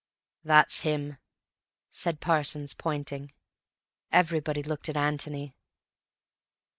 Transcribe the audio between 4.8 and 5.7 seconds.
at Antony.